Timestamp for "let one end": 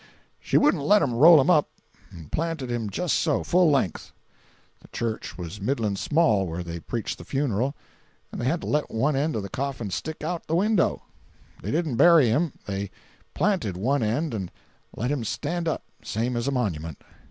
8.67-9.35